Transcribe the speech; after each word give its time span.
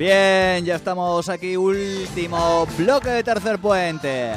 Bien, 0.00 0.64
ya 0.64 0.76
estamos 0.76 1.28
aquí, 1.28 1.58
último 1.58 2.66
bloque 2.78 3.10
de 3.10 3.22
tercer 3.22 3.58
puente. 3.58 4.32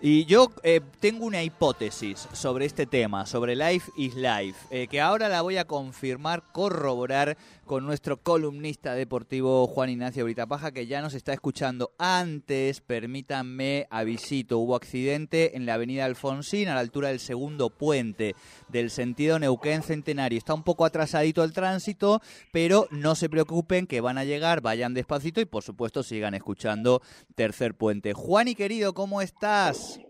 Y 0.00 0.24
yo 0.26 0.52
eh, 0.62 0.80
tengo 1.00 1.26
una 1.26 1.42
hipótesis 1.42 2.28
sobre 2.32 2.66
este 2.66 2.86
tema, 2.86 3.26
sobre 3.26 3.56
Life 3.56 3.90
is 3.96 4.14
Life, 4.14 4.54
eh, 4.70 4.86
que 4.86 5.00
ahora 5.00 5.28
la 5.28 5.42
voy 5.42 5.56
a 5.56 5.64
confirmar, 5.64 6.44
corroborar 6.52 7.36
con 7.64 7.84
nuestro 7.84 8.18
columnista 8.18 8.94
deportivo 8.94 9.66
Juan 9.66 9.90
Ignacio 9.90 10.24
Britapaja, 10.24 10.72
que 10.72 10.86
ya 10.86 11.00
nos 11.00 11.14
está 11.14 11.32
escuchando. 11.32 11.92
Antes, 11.98 12.80
permítanme 12.80 13.86
avisito, 13.90 14.58
hubo 14.58 14.76
accidente 14.76 15.56
en 15.56 15.66
la 15.66 15.74
avenida 15.74 16.04
Alfonsín, 16.04 16.68
a 16.68 16.74
la 16.74 16.80
altura 16.80 17.08
del 17.08 17.20
segundo 17.20 17.70
puente 17.70 18.34
del 18.68 18.90
sentido 18.90 19.38
Neuquén 19.38 19.82
Centenario. 19.82 20.38
Está 20.38 20.54
un 20.54 20.64
poco 20.64 20.84
atrasadito 20.84 21.42
el 21.42 21.52
tránsito, 21.52 22.20
pero 22.52 22.86
no 22.90 23.14
se 23.14 23.28
preocupen 23.28 23.86
que 23.86 24.00
van 24.00 24.18
a 24.18 24.24
llegar, 24.24 24.60
vayan 24.60 24.94
despacito 24.94 25.40
y 25.40 25.44
por 25.44 25.62
supuesto 25.62 26.02
sigan 26.02 26.34
escuchando 26.34 27.00
Tercer 27.34 27.74
Puente. 27.74 28.12
Juan 28.12 28.48
y 28.48 28.54
querido, 28.54 28.94
¿cómo 28.94 29.22
estás? 29.22 30.00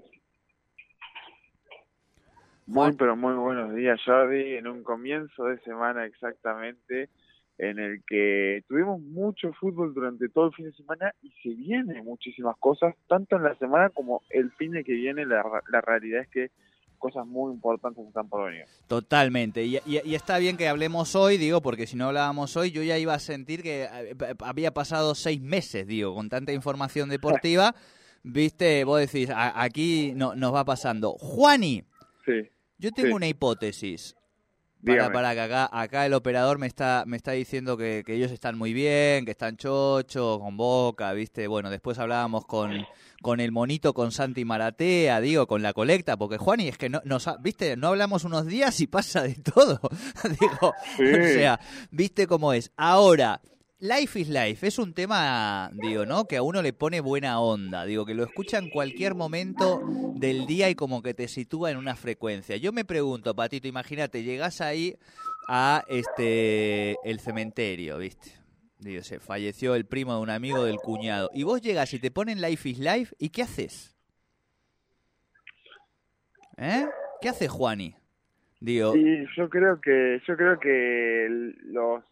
Muy, 2.66 2.92
pero 2.92 3.14
muy 3.14 3.34
buenos 3.34 3.74
días, 3.74 4.00
Jordi. 4.04 4.56
En 4.56 4.66
un 4.66 4.82
comienzo 4.82 5.44
de 5.44 5.58
semana 5.60 6.06
exactamente, 6.06 7.10
en 7.58 7.78
el 7.78 8.02
que 8.04 8.64
tuvimos 8.68 9.00
mucho 9.00 9.52
fútbol 9.52 9.94
durante 9.94 10.28
todo 10.28 10.46
el 10.46 10.52
fin 10.54 10.66
de 10.66 10.72
semana 10.72 11.14
y 11.22 11.30
se 11.42 11.50
vienen 11.50 12.04
muchísimas 12.04 12.56
cosas, 12.58 12.94
tanto 13.08 13.36
en 13.36 13.44
la 13.44 13.54
semana 13.56 13.90
como 13.90 14.22
el 14.30 14.50
fin 14.52 14.72
de 14.72 14.82
que 14.84 14.92
viene. 14.92 15.24
La, 15.24 15.44
la 15.70 15.80
realidad 15.80 16.22
es 16.22 16.28
que 16.28 16.50
cosas 16.98 17.26
muy 17.26 17.52
importantes 17.52 18.04
están 18.06 18.28
por 18.28 18.46
venir. 18.50 18.64
Totalmente. 18.88 19.64
Y, 19.64 19.76
y, 19.86 20.00
y, 20.04 20.14
está 20.14 20.38
bien 20.38 20.56
que 20.56 20.68
hablemos 20.68 21.14
hoy, 21.14 21.36
digo, 21.36 21.60
porque 21.60 21.86
si 21.86 21.96
no 21.96 22.06
hablábamos 22.08 22.56
hoy, 22.56 22.70
yo 22.70 22.82
ya 22.82 22.98
iba 22.98 23.12
a 23.14 23.18
sentir 23.18 23.62
que 23.62 23.84
eh, 23.84 24.14
había 24.40 24.72
pasado 24.72 25.14
seis 25.14 25.40
meses, 25.40 25.86
digo, 25.86 26.14
con 26.14 26.28
tanta 26.28 26.52
información 26.52 27.08
deportiva. 27.10 27.74
Viste, 28.24 28.84
vos 28.84 29.00
decís, 29.00 29.28
a, 29.28 29.62
aquí 29.62 30.12
no, 30.16 30.34
nos 30.34 30.54
va 30.54 30.64
pasando. 30.64 31.12
Juani. 31.18 31.84
Sí. 32.24 32.48
Yo 32.78 32.90
tengo 32.90 33.08
Sí. 33.08 33.14
una 33.14 33.28
hipótesis. 33.28 34.16
Para, 34.84 35.12
para 35.12 35.34
que 35.34 35.40
acá, 35.40 35.68
acá 35.72 36.06
el 36.06 36.14
operador 36.14 36.58
me 36.58 36.66
está, 36.66 37.04
me 37.06 37.16
está 37.16 37.32
diciendo 37.32 37.76
que, 37.76 38.02
que 38.04 38.14
ellos 38.14 38.30
están 38.30 38.58
muy 38.58 38.72
bien, 38.72 39.24
que 39.24 39.30
están 39.30 39.56
chocho, 39.56 40.38
con 40.40 40.56
boca, 40.56 41.12
¿viste? 41.12 41.46
Bueno, 41.46 41.70
después 41.70 41.98
hablábamos 41.98 42.44
con, 42.46 42.84
con 43.22 43.40
el 43.40 43.50
monito, 43.52 43.94
con 43.94 44.12
Santi 44.12 44.44
Maratea, 44.44 45.20
digo, 45.20 45.46
con 45.46 45.62
la 45.62 45.72
colecta, 45.72 46.16
porque 46.16 46.36
Juani, 46.38 46.68
es 46.68 46.76
que 46.78 46.88
no, 46.90 47.00
nos, 47.04 47.28
ha- 47.28 47.36
¿viste? 47.38 47.76
No 47.76 47.88
hablamos 47.88 48.24
unos 48.24 48.46
días 48.46 48.80
y 48.80 48.86
pasa 48.86 49.22
de 49.22 49.34
todo. 49.34 49.80
digo, 50.40 50.74
Sí. 50.96 51.04
o 51.04 51.24
sea, 51.34 51.60
¿viste 51.90 52.26
cómo 52.26 52.52
es? 52.52 52.70
Ahora, 52.76 53.40
Life 53.84 54.18
is 54.18 54.30
Life 54.30 54.66
es 54.66 54.78
un 54.78 54.94
tema, 54.94 55.70
digo, 55.74 56.06
¿no? 56.06 56.24
Que 56.24 56.38
a 56.38 56.42
uno 56.42 56.62
le 56.62 56.72
pone 56.72 57.02
buena 57.02 57.38
onda, 57.38 57.84
digo, 57.84 58.06
que 58.06 58.14
lo 58.14 58.24
escucha 58.24 58.56
en 58.56 58.70
cualquier 58.70 59.14
momento 59.14 59.82
del 60.14 60.46
día 60.46 60.70
y 60.70 60.74
como 60.74 61.02
que 61.02 61.12
te 61.12 61.28
sitúa 61.28 61.70
en 61.70 61.76
una 61.76 61.94
frecuencia. 61.94 62.56
Yo 62.56 62.72
me 62.72 62.86
pregunto, 62.86 63.36
Patito, 63.36 63.68
imagínate, 63.68 64.22
llegás 64.22 64.62
ahí 64.62 64.96
a 65.48 65.84
este 65.88 66.96
el 67.04 67.20
cementerio, 67.20 67.98
¿viste? 67.98 68.30
Digo, 68.78 69.02
se 69.02 69.20
falleció 69.20 69.74
el 69.74 69.84
primo 69.84 70.14
de 70.14 70.20
un 70.22 70.30
amigo 70.30 70.64
del 70.64 70.76
cuñado. 70.76 71.28
Y 71.34 71.42
vos 71.42 71.60
llegas 71.60 71.92
y 71.92 71.98
te 71.98 72.10
ponen 72.10 72.40
Life 72.40 72.66
is 72.66 72.78
Life, 72.78 73.14
¿y 73.18 73.28
qué 73.28 73.42
haces? 73.42 73.94
¿Eh? 76.56 76.86
¿Qué 77.20 77.28
hace 77.28 77.48
Juani? 77.48 77.94
Digo, 78.60 78.96
Y 78.96 79.26
yo 79.36 79.50
creo 79.50 79.78
que 79.78 80.22
yo 80.26 80.38
creo 80.38 80.58
que 80.58 81.28
los 81.64 82.02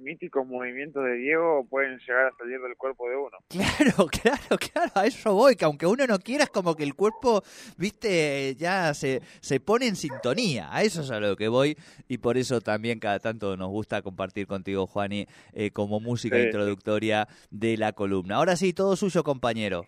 míticos 0.00 0.46
movimientos 0.46 1.04
de 1.04 1.14
Diego 1.16 1.66
pueden 1.68 1.98
llegar 1.98 2.26
a 2.26 2.36
salir 2.36 2.60
del 2.60 2.76
cuerpo 2.76 3.08
de 3.08 3.16
uno. 3.16 3.38
Claro, 3.48 4.06
claro, 4.22 4.58
claro, 4.58 4.92
a 4.94 5.06
eso 5.06 5.34
voy, 5.34 5.56
que 5.56 5.64
aunque 5.64 5.86
uno 5.86 6.06
no 6.06 6.18
quiera, 6.18 6.44
es 6.44 6.50
como 6.50 6.74
que 6.74 6.82
el 6.84 6.94
cuerpo, 6.94 7.42
viste, 7.76 8.54
ya 8.56 8.92
se, 8.94 9.20
se 9.40 9.60
pone 9.60 9.86
en 9.86 9.96
sintonía, 9.96 10.68
a 10.74 10.82
eso 10.82 11.02
es 11.02 11.10
a 11.10 11.20
lo 11.20 11.36
que 11.36 11.48
voy, 11.48 11.76
y 12.08 12.18
por 12.18 12.36
eso 12.36 12.60
también 12.60 12.98
cada 12.98 13.18
tanto 13.18 13.56
nos 13.56 13.68
gusta 13.68 14.02
compartir 14.02 14.46
contigo, 14.46 14.86
Juani, 14.86 15.26
eh, 15.52 15.70
como 15.70 16.00
música 16.00 16.36
Sí. 16.36 16.42
introductoria 16.44 17.28
de 17.50 17.76
la 17.76 17.92
columna. 17.92 18.36
Ahora 18.36 18.56
sí, 18.56 18.72
todo 18.72 18.96
suyo, 18.96 19.22
compañero. 19.22 19.84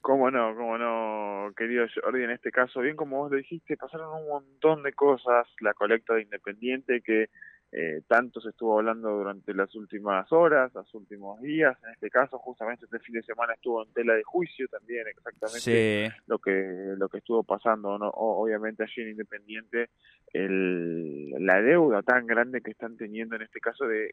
¿Cómo 0.00 0.30
no? 0.30 0.54
¿Cómo 0.54 0.78
no, 0.78 1.52
querido 1.56 1.84
Jordi? 2.02 2.22
En 2.22 2.30
este 2.30 2.50
caso, 2.50 2.80
bien 2.80 2.96
como 2.96 3.18
vos 3.18 3.30
lo 3.30 3.36
dijiste, 3.36 3.76
pasaron 3.76 4.22
un 4.22 4.28
montón 4.28 4.82
de 4.82 4.92
cosas. 4.92 5.46
La 5.60 5.74
colecta 5.74 6.14
de 6.14 6.22
Independiente 6.22 7.02
que 7.02 7.28
eh, 7.70 8.00
tanto 8.06 8.40
se 8.40 8.48
estuvo 8.48 8.78
hablando 8.78 9.10
durante 9.10 9.52
las 9.52 9.74
últimas 9.74 10.32
horas, 10.32 10.72
los 10.74 10.94
últimos 10.94 11.40
días. 11.42 11.76
En 11.84 11.90
este 11.92 12.08
caso, 12.08 12.38
justamente 12.38 12.86
este 12.86 12.98
fin 13.00 13.14
de 13.16 13.22
semana 13.22 13.52
estuvo 13.54 13.84
en 13.84 13.92
tela 13.92 14.14
de 14.14 14.22
juicio 14.22 14.66
también, 14.68 15.06
exactamente 15.06 15.60
Sí, 16.10 16.22
lo 16.26 16.38
que 16.38 16.94
lo 16.96 17.08
que 17.08 17.18
estuvo 17.18 17.42
pasando. 17.42 17.98
¿no? 17.98 18.08
O- 18.08 18.42
obviamente 18.42 18.82
allí 18.84 19.02
en 19.02 19.10
Independiente, 19.10 19.90
el, 20.32 21.30
la 21.44 21.60
deuda 21.60 22.02
tan 22.02 22.26
grande 22.26 22.60
que 22.62 22.70
están 22.70 22.96
teniendo 22.96 23.36
en 23.36 23.42
este 23.42 23.60
caso 23.60 23.86
de 23.86 24.10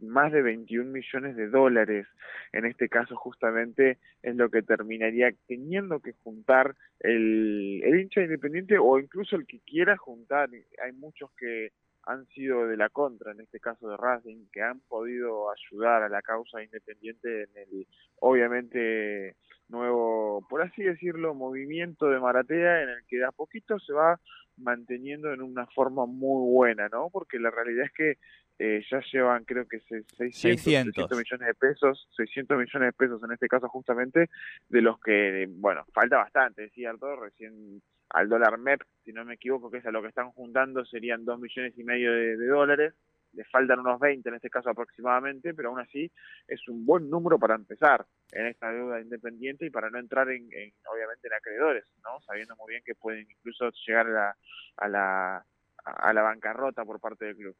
más 0.00 0.32
de 0.32 0.42
21 0.42 0.90
millones 0.90 1.36
de 1.36 1.48
dólares 1.48 2.06
en 2.52 2.66
este 2.66 2.88
caso 2.88 3.14
justamente 3.16 3.98
es 4.22 4.34
lo 4.34 4.50
que 4.50 4.62
terminaría 4.62 5.32
teniendo 5.46 6.00
que 6.00 6.12
juntar 6.24 6.74
el, 7.00 7.80
el 7.84 8.00
hincha 8.00 8.20
independiente 8.22 8.76
o 8.78 8.98
incluso 8.98 9.36
el 9.36 9.46
que 9.46 9.60
quiera 9.60 9.96
juntar 9.96 10.50
hay 10.82 10.92
muchos 10.92 11.30
que 11.38 11.70
han 12.06 12.26
sido 12.28 12.66
de 12.66 12.76
la 12.76 12.88
contra 12.90 13.32
en 13.32 13.40
este 13.40 13.60
caso 13.60 13.88
de 13.88 13.96
Racing 13.96 14.46
que 14.52 14.62
han 14.62 14.80
podido 14.80 15.46
ayudar 15.50 16.02
a 16.02 16.08
la 16.08 16.22
causa 16.22 16.62
independiente 16.62 17.44
en 17.44 17.50
el 17.56 17.86
obviamente 18.20 19.36
nuevo 19.68 20.46
por 20.48 20.62
así 20.62 20.82
decirlo 20.82 21.34
movimiento 21.34 22.08
de 22.10 22.20
Maratea 22.20 22.82
en 22.82 22.88
el 22.90 23.04
que 23.06 23.16
de 23.18 23.24
a 23.24 23.32
poquito 23.32 23.78
se 23.78 23.92
va 23.92 24.20
manteniendo 24.56 25.32
en 25.32 25.42
una 25.42 25.66
forma 25.66 26.06
muy 26.06 26.48
buena, 26.52 26.88
¿no? 26.88 27.08
Porque 27.10 27.38
la 27.40 27.50
realidad 27.50 27.86
es 27.86 27.92
que 27.92 28.18
eh, 28.60 28.84
ya 28.88 29.00
llevan 29.12 29.44
creo 29.44 29.66
que 29.66 29.80
se- 29.80 30.04
600, 30.16 30.32
600. 30.62 30.94
600 30.94 31.18
millones 31.18 31.46
de 31.48 31.54
pesos, 31.54 32.08
600 32.16 32.56
millones 32.58 32.86
de 32.88 32.92
pesos 32.92 33.20
en 33.24 33.32
este 33.32 33.48
caso 33.48 33.68
justamente, 33.68 34.28
de 34.68 34.80
los 34.80 35.00
que, 35.00 35.46
bueno, 35.50 35.84
falta 35.92 36.18
bastante, 36.18 36.64
es 36.66 36.72
cierto, 36.72 37.16
recién 37.16 37.82
al 38.10 38.28
dólar 38.28 38.58
MEP, 38.58 38.82
si 39.04 39.12
no 39.12 39.24
me 39.24 39.34
equivoco, 39.34 39.70
que 39.70 39.78
es 39.78 39.86
a 39.86 39.90
lo 39.90 40.02
que 40.02 40.08
están 40.08 40.30
juntando, 40.32 40.84
serían 40.84 41.24
2 41.24 41.40
millones 41.40 41.74
y 41.76 41.84
medio 41.84 42.12
de, 42.12 42.46
dólares, 42.46 42.94
le 43.32 43.44
faltan 43.44 43.80
unos 43.80 43.98
20 43.98 44.28
en 44.28 44.36
este 44.36 44.50
caso 44.50 44.70
aproximadamente, 44.70 45.54
pero 45.54 45.70
aún 45.70 45.80
así 45.80 46.10
es 46.46 46.68
un 46.68 46.86
buen 46.86 47.10
número 47.10 47.38
para 47.38 47.56
empezar 47.56 48.06
en 48.32 48.46
esta 48.46 48.70
deuda 48.72 49.00
independiente 49.00 49.66
y 49.66 49.70
para 49.70 49.90
no 49.90 49.98
entrar 49.98 50.30
en, 50.30 50.48
en, 50.52 50.72
obviamente 50.92 51.26
en 51.26 51.34
acreedores, 51.34 51.84
¿no? 52.04 52.20
Sabiendo 52.20 52.54
muy 52.56 52.70
bien 52.70 52.82
que 52.84 52.94
pueden 52.94 53.26
incluso 53.28 53.70
llegar 53.86 54.06
a 54.06 54.10
la, 54.10 54.36
a 54.76 54.88
la, 54.88 55.46
a 55.84 56.12
la 56.12 56.22
bancarrota 56.22 56.84
por 56.84 57.00
parte 57.00 57.24
del 57.24 57.36
club. 57.36 57.56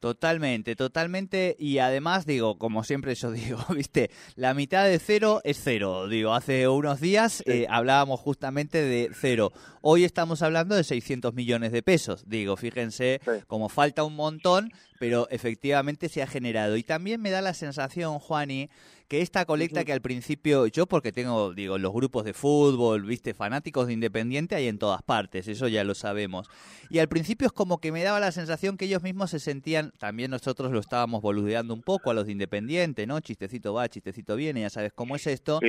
Totalmente, 0.00 0.74
totalmente, 0.76 1.56
y 1.58 1.78
además, 1.78 2.26
digo, 2.26 2.58
como 2.58 2.84
siempre 2.84 3.14
yo 3.14 3.30
digo, 3.32 3.58
viste, 3.74 4.10
la 4.34 4.52
mitad 4.54 4.84
de 4.84 4.98
cero 4.98 5.40
es 5.44 5.60
cero, 5.62 6.08
digo, 6.08 6.34
hace 6.34 6.66
unos 6.68 7.00
días 7.00 7.42
eh, 7.46 7.66
hablábamos 7.70 8.20
justamente 8.20 8.82
de 8.82 9.10
cero, 9.18 9.52
hoy 9.80 10.04
estamos 10.04 10.42
hablando 10.42 10.74
de 10.74 10.84
600 10.84 11.34
millones 11.34 11.72
de 11.72 11.82
pesos, 11.82 12.24
digo, 12.28 12.56
fíjense, 12.56 13.20
Sí. 13.24 13.30
como 13.46 13.68
falta 13.68 14.02
un 14.04 14.16
montón, 14.16 14.72
pero 14.98 15.28
efectivamente 15.30 16.08
se 16.08 16.22
ha 16.22 16.26
generado. 16.26 16.76
Y 16.76 16.82
también 16.84 17.20
me 17.20 17.30
da 17.30 17.40
la 17.42 17.54
sensación, 17.54 18.18
Juani, 18.20 18.70
que 19.08 19.20
esta 19.20 19.44
colecta 19.44 19.84
que 19.84 19.92
al 19.92 20.00
principio, 20.00 20.66
yo 20.66 20.86
porque 20.86 21.12
tengo, 21.12 21.52
digo, 21.54 21.78
los 21.78 21.92
grupos 21.92 22.24
de 22.24 22.32
fútbol, 22.32 23.04
viste, 23.04 23.34
fanáticos 23.34 23.86
de 23.86 23.92
Independiente 23.92 24.54
hay 24.54 24.68
en 24.68 24.78
todas 24.78 25.02
partes, 25.02 25.48
eso 25.48 25.68
ya 25.68 25.84
lo 25.84 25.94
sabemos. 25.94 26.48
Y 26.90 26.98
al 26.98 27.08
principio 27.08 27.46
es 27.46 27.52
como 27.52 27.78
que 27.78 27.92
me 27.92 28.02
daba 28.02 28.20
la 28.20 28.32
sensación 28.32 28.76
que 28.76 28.84
ellos 28.86 29.02
mismos 29.02 29.30
se 29.30 29.40
sentían 29.40 29.92
también 29.98 30.30
nosotros 30.30 30.72
lo 30.72 30.80
estábamos 30.80 31.22
boludeando 31.22 31.74
un 31.74 31.82
poco 31.82 32.10
a 32.10 32.14
los 32.14 32.26
de 32.26 32.32
Independiente, 32.32 33.06
¿no? 33.06 33.20
Chistecito 33.20 33.74
va, 33.74 33.88
chistecito 33.88 34.36
viene, 34.36 34.62
ya 34.62 34.70
sabes 34.70 34.92
cómo 34.94 35.16
es 35.16 35.26
esto. 35.26 35.60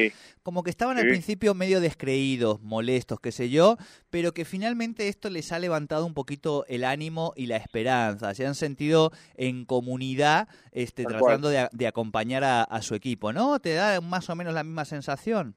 Como 0.41 0.63
que 0.63 0.69
estaban 0.69 0.97
al 0.97 1.07
principio 1.07 1.53
medio 1.53 1.81
descreídos, 1.81 2.61
molestos, 2.61 3.19
qué 3.19 3.31
sé 3.31 3.49
yo, 3.49 3.77
pero 4.09 4.33
que 4.33 4.45
finalmente 4.45 5.07
esto 5.07 5.29
les 5.29 5.51
ha 5.51 5.59
levantado 5.59 6.05
un 6.05 6.13
poquito 6.13 6.65
el 6.67 6.83
ánimo 6.83 7.33
y 7.35 7.47
la 7.47 7.57
esperanza. 7.57 8.33
Se 8.33 8.45
han 8.45 8.55
sentido 8.55 9.11
en 9.35 9.65
comunidad 9.65 10.47
este, 10.71 11.03
tratando 11.03 11.49
de, 11.49 11.87
acompañar 11.87 12.43
a, 12.43 12.81
su 12.81 12.95
equipo, 12.95 13.32
¿no? 13.33 13.59
¿Te 13.59 13.73
da 13.73 13.99
más 14.01 14.29
o 14.29 14.35
menos 14.35 14.53
la 14.53 14.63
misma 14.63 14.85
sensación? 14.85 15.55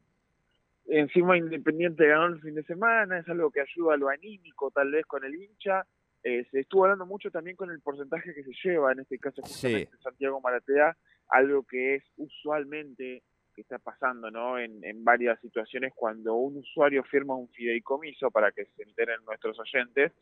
Encima 0.86 1.36
Independiente 1.36 2.06
ganó 2.06 2.26
el 2.26 2.40
fin 2.40 2.54
de 2.54 2.62
semana, 2.62 3.18
es 3.18 3.28
algo 3.28 3.50
que 3.50 3.60
ayuda 3.60 3.94
a 3.94 3.96
lo 3.96 4.08
anímico 4.08 4.70
tal 4.70 4.90
vez 4.90 5.04
con 5.06 5.24
el 5.24 5.34
hincha. 5.34 5.84
Eh, 6.22 6.46
se 6.50 6.60
estuvo 6.60 6.84
hablando 6.84 7.06
mucho 7.06 7.30
también 7.30 7.56
con 7.56 7.70
el 7.70 7.80
porcentaje 7.80 8.34
que 8.34 8.42
se 8.42 8.52
lleva, 8.64 8.92
en 8.92 9.00
este 9.00 9.18
caso 9.18 9.42
justamente 9.42 9.96
Santiago 10.02 10.40
Maratea, 10.40 10.96
algo 11.28 11.64
que 11.64 11.96
es 11.96 12.04
usualmente 12.16 13.22
que 13.54 13.62
está 13.62 13.78
pasando 13.78 14.30
¿no? 14.30 14.58
En, 14.58 14.84
en, 14.84 15.02
varias 15.02 15.40
situaciones 15.40 15.92
cuando 15.94 16.34
un 16.34 16.58
usuario 16.58 17.02
firma 17.04 17.34
un 17.34 17.48
fideicomiso 17.48 18.30
para 18.30 18.52
que 18.52 18.66
se 18.66 18.82
enteren 18.82 19.24
nuestros 19.24 19.58
oyentes. 19.58 20.12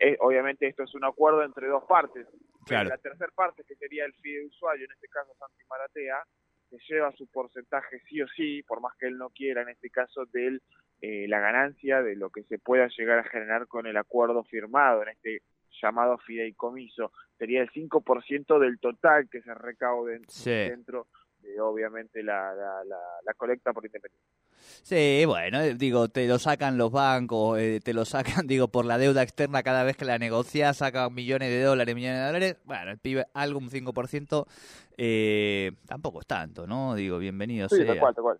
Eh, 0.00 0.16
obviamente 0.20 0.66
esto 0.66 0.84
es 0.84 0.94
un 0.94 1.04
acuerdo 1.04 1.42
entre 1.42 1.66
dos 1.66 1.84
partes. 1.84 2.26
La 2.70 2.98
tercera 2.98 3.32
parte, 3.34 3.64
que 3.64 3.74
sería 3.76 4.04
el 4.04 4.12
fideusuario, 4.14 4.84
en 4.84 4.92
este 4.92 5.08
caso 5.08 5.34
Santi 5.38 5.64
Maratea, 5.68 6.22
se 6.70 6.78
lleva 6.88 7.12
su 7.12 7.26
porcentaje 7.26 8.00
sí 8.08 8.20
o 8.22 8.28
sí, 8.28 8.62
por 8.62 8.80
más 8.80 8.94
que 8.98 9.06
él 9.06 9.18
no 9.18 9.30
quiera, 9.30 9.62
en 9.62 9.70
este 9.70 9.90
caso, 9.90 10.26
de 10.26 10.60
eh, 11.00 11.26
la 11.28 11.40
ganancia 11.40 12.02
de 12.02 12.16
lo 12.16 12.30
que 12.30 12.42
se 12.44 12.58
pueda 12.58 12.88
llegar 12.88 13.20
a 13.20 13.28
generar 13.28 13.66
con 13.66 13.86
el 13.86 13.96
acuerdo 13.96 14.44
firmado, 14.44 15.02
en 15.02 15.10
este 15.10 15.42
llamado 15.80 16.18
fideicomiso. 16.18 17.12
Sería 17.38 17.62
el 17.62 17.70
5% 17.70 18.58
del 18.58 18.78
total 18.80 19.28
que 19.30 19.42
se 19.42 19.54
recaude 19.54 20.20
dentro 20.44 21.06
de, 21.40 21.60
obviamente, 21.60 22.22
la, 22.22 22.52
la, 22.54 23.34
colecta 23.34 23.72
por 23.72 23.84
independencia. 23.86 24.37
Sí, 24.82 25.24
bueno, 25.26 25.60
eh, 25.60 25.74
digo, 25.74 26.08
te 26.08 26.26
lo 26.26 26.38
sacan 26.38 26.78
los 26.78 26.90
bancos, 26.90 27.58
eh, 27.58 27.80
te 27.82 27.92
lo 27.92 28.04
sacan, 28.04 28.46
digo, 28.46 28.68
por 28.68 28.84
la 28.84 28.98
deuda 28.98 29.22
externa 29.22 29.62
cada 29.62 29.84
vez 29.84 29.96
que 29.96 30.04
la 30.04 30.18
negocias, 30.18 30.78
sacan 30.78 31.14
millones 31.14 31.50
de 31.50 31.62
dólares, 31.62 31.94
millones 31.94 32.18
de 32.18 32.26
dólares. 32.26 32.56
Bueno, 32.64 32.90
el 32.90 32.98
pibe, 32.98 33.26
algo 33.34 33.58
un 33.58 33.70
5%, 33.70 34.46
eh, 34.96 35.72
tampoco 35.86 36.20
es 36.20 36.26
tanto, 36.26 36.66
¿no? 36.66 36.94
Digo, 36.94 37.18
bienvenido 37.18 37.68
sí, 37.68 37.84
Tal 37.84 37.98
cual, 37.98 38.14
tal 38.14 38.22
cual. 38.22 38.38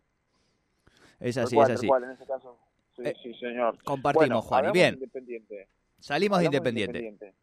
Es 1.20 1.36
así, 1.36 1.58
es 1.58 1.70
así. 1.70 1.86
Cual, 1.86 2.04
en 2.04 2.10
ese 2.10 2.26
caso. 2.26 2.58
Sí, 2.96 3.02
eh, 3.04 3.14
sí, 3.22 3.34
señor. 3.34 3.82
Compartimos, 3.82 4.44
Juan. 4.44 4.68
Y 4.68 4.72
bien. 4.72 4.98
Salimos 6.00 6.38
de 6.38 6.46
independiente. 6.46 7.34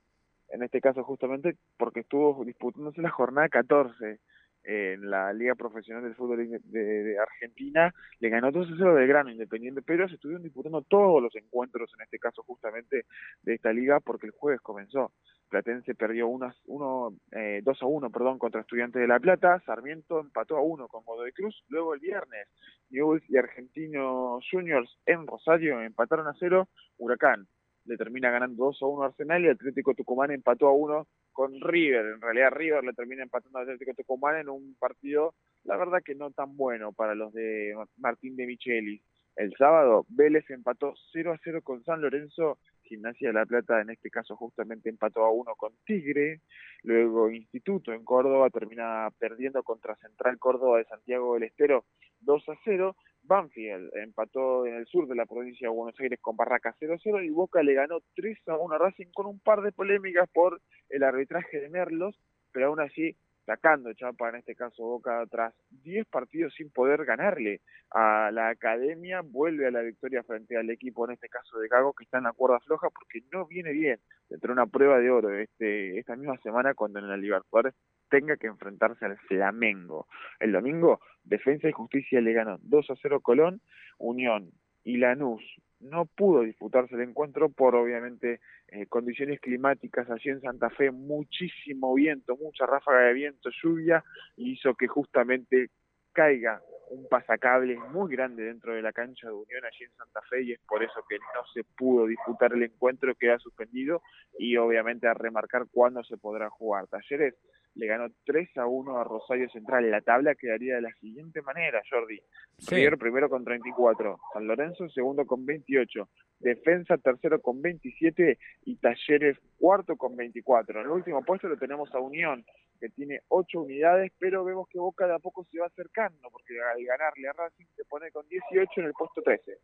En 0.49 0.63
este 0.63 0.79
caso, 0.79 1.03
justamente 1.03 1.57
porque 1.77 2.01
estuvo 2.01 2.43
disputándose 2.45 3.01
la 3.01 3.09
jornada 3.09 3.49
14 3.49 4.19
en 4.65 5.09
la 5.09 5.31
Liga 5.33 5.55
Profesional 5.55 6.03
del 6.03 6.15
Fútbol 6.15 6.47
de, 6.63 7.17
Argentina, 7.19 7.93
le 8.19 8.29
ganó 8.29 8.51
2 8.51 8.67
0 8.77 8.95
del 8.95 9.07
grano 9.07 9.29
Independiente, 9.29 9.81
pero 9.81 10.07
se 10.07 10.15
estuvieron 10.15 10.43
disputando 10.43 10.81
todos 10.81 11.21
los 11.21 11.35
encuentros, 11.35 11.91
en 11.95 12.03
este 12.03 12.19
caso 12.19 12.43
justamente 12.43 13.05
de 13.43 13.53
esta 13.53 13.71
liga, 13.71 13.99
porque 13.99 14.27
el 14.27 14.33
jueves 14.33 14.61
comenzó. 14.61 15.11
Platense 15.49 15.93
perdió 15.93 16.27
uno, 16.27 16.51
uno, 16.65 17.15
eh, 17.31 17.61
2 17.63 17.81
a 17.81 17.85
1 17.85 18.09
perdón, 18.09 18.39
contra 18.39 18.61
Estudiantes 18.61 18.99
de 18.99 19.07
La 19.07 19.19
Plata, 19.19 19.61
Sarmiento 19.65 20.19
empató 20.19 20.57
a 20.57 20.61
1 20.61 20.87
con 20.87 21.05
Godoy 21.05 21.31
Cruz, 21.31 21.63
luego 21.69 21.93
el 21.93 21.99
viernes 21.99 22.47
Newell's 22.89 23.23
y 23.29 23.37
Argentino 23.37 24.39
Juniors 24.51 24.97
en 25.05 25.27
Rosario 25.27 25.81
empataron 25.81 26.27
a 26.27 26.33
0, 26.39 26.67
Huracán 26.97 27.47
le 27.85 27.97
termina 27.97 28.31
ganando 28.31 28.65
2 28.65 28.81
a 28.81 28.85
1 28.85 29.03
Arsenal 29.03 29.45
y 29.45 29.49
Atlético 29.49 29.93
Tucumán 29.93 30.31
empató 30.31 30.67
a 30.67 30.73
1 30.73 31.07
con 31.31 31.61
River. 31.61 32.05
En 32.05 32.21
realidad 32.21 32.51
River 32.51 32.83
le 32.83 32.93
termina 32.93 33.23
empatando 33.23 33.59
a 33.59 33.61
Atlético 33.61 33.93
Tucumán 33.93 34.37
en 34.37 34.49
un 34.49 34.75
partido, 34.79 35.33
la 35.63 35.77
verdad 35.77 36.01
que 36.03 36.15
no 36.15 36.31
tan 36.31 36.55
bueno 36.57 36.91
para 36.93 37.15
los 37.15 37.33
de 37.33 37.75
Martín 37.97 38.35
de 38.35 38.47
Michelis. 38.47 39.01
El 39.35 39.53
sábado 39.57 40.05
Vélez 40.07 40.49
empató 40.49 40.93
0 41.11 41.33
a 41.33 41.39
0 41.43 41.61
con 41.61 41.83
San 41.83 42.01
Lorenzo, 42.01 42.57
Gimnasia 42.83 43.29
de 43.29 43.33
la 43.33 43.45
Plata 43.45 43.81
en 43.81 43.89
este 43.89 44.09
caso 44.09 44.35
justamente 44.35 44.89
empató 44.89 45.25
a 45.25 45.31
1 45.31 45.55
con 45.55 45.73
Tigre, 45.85 46.41
luego 46.83 47.29
Instituto 47.29 47.91
en 47.91 48.05
Córdoba 48.05 48.49
termina 48.49 49.09
perdiendo 49.19 49.61
contra 49.63 49.95
Central 49.97 50.39
Córdoba 50.39 50.77
de 50.77 50.85
Santiago 50.85 51.33
del 51.33 51.43
Estero 51.43 51.83
2 52.21 52.49
a 52.49 52.53
0 52.63 52.95
Banfield 53.27 53.91
empató 53.95 54.65
en 54.65 54.75
el 54.75 54.85
sur 54.85 55.07
de 55.07 55.15
la 55.15 55.25
provincia 55.25 55.67
de 55.67 55.75
Buenos 55.75 55.99
Aires 55.99 56.19
con 56.21 56.35
Barraca 56.35 56.75
0-0 56.79 57.25
y 57.25 57.29
Boca 57.29 57.63
le 57.63 57.73
ganó 57.73 57.99
3-1 58.15 58.73
a 58.73 58.77
Racing 58.77 59.11
con 59.13 59.25
un 59.25 59.39
par 59.39 59.61
de 59.61 59.71
polémicas 59.71 60.29
por 60.33 60.61
el 60.89 61.03
arbitraje 61.03 61.59
de 61.59 61.69
Merlos, 61.69 62.19
pero 62.51 62.67
aún 62.67 62.79
así 62.79 63.15
sacando 63.45 63.93
Chapa 63.93 64.29
en 64.29 64.37
este 64.37 64.55
caso 64.55 64.83
Boca 64.83 65.23
tras 65.29 65.53
10 65.69 66.07
partidos 66.07 66.53
sin 66.55 66.71
poder 66.71 67.05
ganarle 67.05 67.61
a 67.91 68.31
la 68.31 68.49
academia, 68.49 69.21
vuelve 69.21 69.67
a 69.67 69.71
la 69.71 69.81
victoria 69.81 70.23
frente 70.23 70.57
al 70.57 70.69
equipo 70.69 71.05
en 71.05 71.13
este 71.13 71.29
caso 71.29 71.59
de 71.59 71.67
Gago 71.67 71.93
que 71.93 72.03
está 72.03 72.17
en 72.17 72.23
la 72.25 72.33
cuerda 72.33 72.59
floja 72.59 72.89
porque 72.89 73.21
no 73.31 73.45
viene 73.45 73.71
bien 73.71 73.99
dentro 74.29 74.49
de 74.49 74.53
una 74.53 74.65
prueba 74.65 74.99
de 74.99 75.11
oro 75.11 75.31
este 75.37 75.99
esta 75.99 76.15
misma 76.15 76.37
semana 76.39 76.73
cuando 76.73 76.99
en 76.99 77.07
la 77.07 77.17
Libertadores 77.17 77.75
tenga 78.09 78.37
que 78.37 78.47
enfrentarse 78.47 79.05
al 79.05 79.17
Flamengo. 79.17 80.07
El 80.39 80.51
domingo, 80.51 80.99
Defensa 81.23 81.67
y 81.69 81.71
Justicia 81.71 82.21
le 82.21 82.33
ganó 82.33 82.57
2 82.61 82.89
a 82.89 82.95
0 83.01 83.19
Colón, 83.21 83.61
Unión 83.97 84.51
y 84.83 84.97
Lanús 84.97 85.41
no 85.79 86.05
pudo 86.05 86.41
disputarse 86.41 86.95
el 86.95 87.01
encuentro 87.01 87.49
por 87.49 87.75
obviamente 87.75 88.39
eh, 88.67 88.85
condiciones 88.87 89.39
climáticas 89.39 90.09
allí 90.09 90.29
en 90.29 90.41
Santa 90.41 90.69
Fe, 90.69 90.91
muchísimo 90.91 91.93
viento, 91.93 92.37
mucha 92.37 92.65
ráfaga 92.65 93.01
de 93.01 93.13
viento, 93.13 93.49
lluvia, 93.61 94.03
hizo 94.37 94.73
que 94.75 94.87
justamente 94.87 95.69
caiga 96.11 96.61
un 96.89 97.07
pasacable 97.09 97.77
muy 97.91 98.11
grande 98.11 98.43
dentro 98.43 98.73
de 98.73 98.81
la 98.81 98.93
cancha 98.93 99.27
de 99.27 99.33
Unión 99.33 99.65
allí 99.65 99.83
en 99.83 99.95
Santa 99.97 100.21
Fe 100.29 100.43
y 100.43 100.53
es 100.53 100.59
por 100.67 100.83
eso 100.83 101.03
que 101.09 101.17
no 101.17 101.45
se 101.53 101.63
pudo 101.63 102.05
disputar 102.05 102.53
el 102.53 102.63
encuentro, 102.63 103.15
queda 103.15 103.37
suspendido 103.39 104.01
y 104.37 104.55
obviamente 104.57 105.07
a 105.07 105.13
remarcar 105.13 105.65
cuándo 105.71 106.03
se 106.03 106.17
podrá 106.17 106.49
jugar. 106.49 106.87
Talleres 106.87 107.35
le 107.75 107.87
ganó 107.87 108.07
3 108.25 108.57
a 108.57 108.65
1 108.65 108.97
a 108.97 109.03
Rosario 109.03 109.49
Central. 109.49 109.89
La 109.91 110.01
tabla 110.01 110.35
quedaría 110.35 110.75
de 110.75 110.81
la 110.81 110.93
siguiente 110.95 111.41
manera, 111.41 111.81
Jordi. 111.89 112.19
River 112.67 112.97
primero 112.97 113.29
con 113.29 113.43
34, 113.43 114.17
San 114.33 114.47
Lorenzo 114.47 114.89
segundo 114.89 115.25
con 115.25 115.45
28, 115.45 116.09
Defensa 116.39 116.97
tercero 116.97 117.41
con 117.41 117.61
27 117.61 118.37
y 118.65 118.75
Talleres 118.77 119.37
cuarto 119.57 119.95
con 119.95 120.15
24. 120.15 120.79
En 120.79 120.85
el 120.85 120.91
último 120.91 121.23
puesto 121.23 121.47
lo 121.47 121.57
tenemos 121.57 121.93
a 121.93 121.99
Unión, 121.99 122.45
que 122.79 122.89
tiene 122.89 123.21
8 123.27 123.61
unidades, 123.61 124.11
pero 124.19 124.43
vemos 124.43 124.67
que 124.69 124.79
Boca 124.79 125.07
de 125.07 125.15
a 125.15 125.19
poco 125.19 125.45
se 125.51 125.59
va 125.59 125.67
acercando, 125.67 126.29
porque 126.31 126.53
al 126.61 126.83
ganarle 126.83 127.27
a 127.27 127.33
Racing 127.33 127.65
se 127.75 127.85
pone 127.85 128.11
con 128.11 128.27
18 128.27 128.81
en 128.81 128.85
el 128.85 128.93
puesto 128.93 129.21
13. 129.21 129.57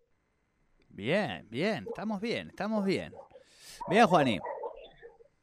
Bien, 0.89 1.48
bien, 1.50 1.86
estamos 1.88 2.20
bien, 2.20 2.50
estamos 2.50 2.86
bien. 2.86 3.13
Bien, 3.89 4.06
Juaní. 4.06 4.39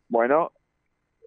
Bueno, 0.09 0.53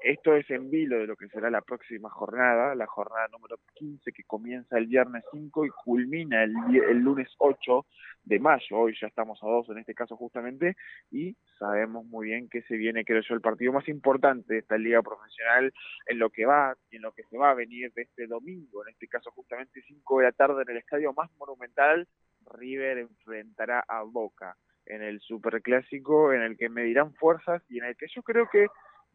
esto 0.04 0.36
es 0.36 0.50
en 0.50 0.70
vilo 0.70 0.98
de 0.98 1.08
lo 1.08 1.16
que 1.16 1.28
será 1.30 1.50
la 1.50 1.62
próxima 1.62 2.10
jornada, 2.10 2.76
la 2.76 2.88
jornada 2.88 3.28
número 3.32 3.58
15 3.76 4.12
que 4.12 4.24
comienza 4.24 4.78
el 4.78 4.88
viernes 4.88 5.24
5 5.32 5.66
y 5.66 5.70
culmina 5.70 6.44
el, 6.44 6.54
lunes 7.00 7.30
8 7.38 7.86
de 8.24 8.40
mayo. 8.40 8.78
Hoy 8.78 8.96
ya 9.00 9.08
estamos 9.08 9.42
a 9.44 9.48
dos 9.48 9.70
en 9.70 9.78
este 9.78 9.94
caso 9.94 10.16
justamente 10.16 10.76
y 11.12 11.36
sabemos 11.58 12.06
muy 12.06 12.28
bien 12.28 12.50
que 12.50 12.62
se 12.64 12.78
viene, 12.78 13.06
creo 13.06 13.22
yo, 13.22 13.36
el 13.36 13.42
partido 13.42 13.74
más 13.74 13.88
importante 13.88 14.54
de 14.54 14.60
esta 14.60 14.78
liga 14.78 15.02
profesional 15.02 15.74
en 16.08 16.20
lo 16.20 16.30
que 16.30 16.46
va 16.46 16.76
y 16.90 16.96
en 16.98 17.04
lo 17.04 17.12
que 17.12 17.24
se 17.24 17.38
va 17.38 17.52
a 17.52 17.56
venir 17.56 17.92
de 17.94 18.04
este 18.04 18.28
domingo, 18.28 18.84
en 18.84 18.94
este 18.94 19.08
caso 19.08 19.32
justamente 19.32 19.82
5 19.88 20.20
de 20.20 20.24
la 20.26 20.32
tarde 20.32 20.64
en 20.64 20.70
el 20.70 20.78
estadio 20.78 21.14
más 21.14 21.30
monumental, 21.38 22.08
River 22.60 22.98
enfrentará 22.98 23.84
a 23.88 24.02
Boca 24.04 24.56
en 24.86 25.04
el 25.04 25.20
superclásico 25.22 26.34
en 26.34 26.42
el 26.42 26.58
que 26.58 26.70
medirán 26.70 27.14
fuerzas 27.14 27.62
y 27.70 27.80
en 27.80 27.86
el 27.86 27.96
que 27.96 28.08
yo 28.14 28.24
creo 28.24 28.50
que 28.52 28.68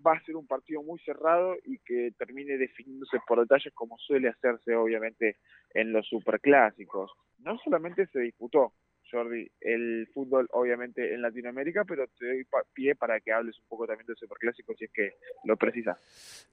va 0.05 0.13
a 0.13 0.25
ser 0.25 0.37
un 0.37 0.47
partido 0.47 0.83
muy 0.83 0.99
cerrado 1.01 1.57
y 1.65 1.79
que 1.79 2.13
termine 2.19 2.57
definiéndose 2.57 3.19
por 3.27 3.41
detalles 3.41 3.73
como 3.75 3.97
suele 3.99 4.29
hacerse 4.29 4.75
obviamente 4.75 5.39
en 5.75 5.93
los 5.93 6.07
superclásicos. 6.07 7.13
No 7.39 7.59
solamente 7.59 8.07
se 8.09 8.21
disputó, 8.21 8.73
Jordi, 9.11 9.51
el 9.61 10.09
fútbol 10.13 10.49
obviamente 10.53 11.15
en 11.15 11.23
Latinoamérica, 11.23 11.85
pero 11.85 12.07
te 12.19 12.27
doy 12.27 12.47
pie 12.73 12.95
para 12.95 13.21
que 13.21 13.33
hables 13.33 13.59
un 13.59 13.67
poco 13.69 13.87
también 13.87 14.07
del 14.07 14.17
superclásico 14.17 14.75
si 14.79 14.85
es 14.85 14.91
que 14.93 15.15
lo 15.45 15.57
precisas. 15.57 15.99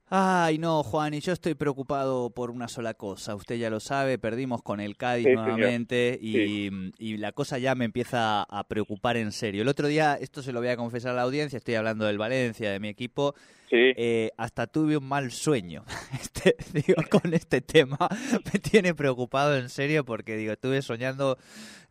Ay, 0.08 0.58
no, 0.58 0.82
Juan, 0.82 1.14
y 1.14 1.20
yo 1.20 1.32
estoy 1.32 1.54
preocupado 1.54 2.30
por 2.30 2.50
una 2.50 2.68
sola 2.68 2.92
cosa. 2.94 3.34
Usted 3.34 3.56
ya 3.56 3.70
lo 3.70 3.80
sabe, 3.80 4.18
perdimos 4.18 4.62
con 4.62 4.80
el 4.80 4.96
Cádiz 4.96 5.26
nuevamente 5.34 6.18
y, 6.20 6.70
y, 6.98 7.16
la 7.16 7.32
cosa 7.32 7.58
ya 7.58 7.74
me 7.74 7.86
empieza 7.86 8.42
a 8.42 8.68
preocupar 8.68 9.16
en 9.16 9.32
serio. 9.32 9.62
El 9.62 9.68
otro 9.68 9.88
día, 9.88 10.18
esto 10.20 10.42
se 10.42 10.52
lo 10.52 10.60
voy 10.60 10.68
a 10.68 10.76
confesar 10.76 11.12
a 11.12 11.14
la 11.14 11.22
audiencia, 11.22 11.56
estoy 11.56 11.76
hablando 11.76 12.04
del 12.04 12.18
Valencia, 12.18 12.70
de 12.70 12.80
mi 12.80 12.88
equipo, 12.88 13.34
eh, 13.70 14.30
hasta 14.36 14.66
tuve 14.66 14.96
un 14.96 15.04
mal 15.04 15.30
sueño. 15.30 15.84
Este, 16.14 16.56
digo, 16.72 17.00
con 17.10 17.32
este 17.32 17.60
tema 17.60 18.08
me 18.52 18.58
tiene 18.58 18.94
preocupado 18.94 19.56
en 19.56 19.68
serio 19.68 20.04
porque 20.04 20.36
digo, 20.36 20.52
estuve 20.52 20.82
soñando 20.82 21.38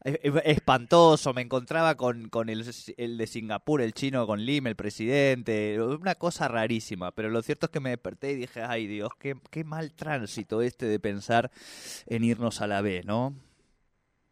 eh, 0.04 0.20
eh, 0.22 0.42
espantoso, 0.46 1.34
me 1.34 1.42
encontraba 1.42 1.96
con, 1.96 2.30
con 2.30 2.50
el, 2.50 2.66
el, 2.98 3.18
de 3.18 3.28
Singapur, 3.28 3.82
el 3.82 3.94
chino 3.94 4.28
con 4.28 4.46
Lim, 4.46 4.68
el 4.68 4.76
presidente, 4.76 5.82
una 5.82 6.16
cosa 6.16 6.48
rarísima, 6.48 7.12
pero 7.12 7.30
lo 7.30 7.42
cierto 7.42 7.68
es 7.68 7.72
que 7.72 7.80
me 7.80 7.92
desperté 7.92 8.32
y 8.32 8.36
dije, 8.36 8.62
ay 8.62 8.88
Dios, 8.88 9.12
qué, 9.18 9.36
qué 9.50 9.64
mal 9.64 9.94
tránsito 9.94 10.62
este 10.62 10.88
de 10.88 11.00
pensar 11.00 11.52
en 12.08 12.24
irnos 12.24 12.62
a 12.62 12.68
la 12.68 12.82
B, 12.82 13.04
¿no? 13.06 13.34